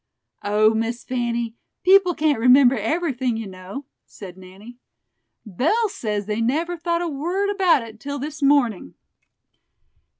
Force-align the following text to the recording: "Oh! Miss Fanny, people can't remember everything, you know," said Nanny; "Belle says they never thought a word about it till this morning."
"Oh! 0.43 0.73
Miss 0.73 1.03
Fanny, 1.03 1.53
people 1.83 2.15
can't 2.15 2.39
remember 2.39 2.75
everything, 2.75 3.37
you 3.37 3.45
know," 3.45 3.85
said 4.07 4.35
Nanny; 4.35 4.79
"Belle 5.45 5.89
says 5.89 6.25
they 6.25 6.41
never 6.41 6.75
thought 6.75 7.03
a 7.03 7.07
word 7.07 7.51
about 7.51 7.83
it 7.83 7.99
till 7.99 8.17
this 8.17 8.41
morning." 8.41 8.95